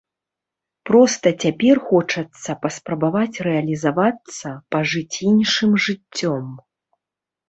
Проста 0.89 1.27
цяпер 1.45 1.75
хочацца 1.89 2.55
паспрабаваць 2.63 3.41
рэалізавацца, 3.47 4.47
пажыць 4.77 5.15
іншым 5.33 5.77
жыццём. 5.89 6.49